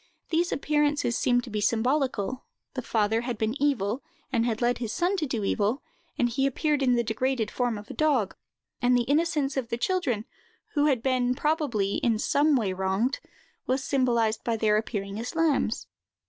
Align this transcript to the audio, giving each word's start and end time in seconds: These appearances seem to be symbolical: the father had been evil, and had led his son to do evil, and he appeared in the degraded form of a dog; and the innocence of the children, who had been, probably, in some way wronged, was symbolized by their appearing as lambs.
These 0.31 0.51
appearances 0.51 1.15
seem 1.15 1.41
to 1.41 1.49
be 1.51 1.61
symbolical: 1.61 2.45
the 2.73 2.81
father 2.81 3.21
had 3.21 3.37
been 3.37 3.53
evil, 3.61 4.01
and 4.33 4.47
had 4.47 4.59
led 4.59 4.79
his 4.79 4.91
son 4.91 5.15
to 5.17 5.27
do 5.27 5.43
evil, 5.43 5.83
and 6.17 6.27
he 6.27 6.47
appeared 6.47 6.81
in 6.81 6.93
the 6.95 7.03
degraded 7.03 7.51
form 7.51 7.77
of 7.77 7.87
a 7.91 7.93
dog; 7.93 8.35
and 8.81 8.97
the 8.97 9.03
innocence 9.03 9.57
of 9.57 9.69
the 9.69 9.77
children, 9.77 10.25
who 10.73 10.87
had 10.87 11.03
been, 11.03 11.35
probably, 11.35 11.97
in 11.97 12.17
some 12.17 12.55
way 12.55 12.73
wronged, 12.73 13.19
was 13.67 13.83
symbolized 13.83 14.43
by 14.43 14.57
their 14.57 14.75
appearing 14.75 15.19
as 15.19 15.35
lambs. 15.35 15.85